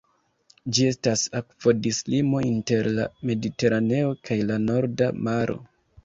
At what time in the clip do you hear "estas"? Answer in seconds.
0.91-1.25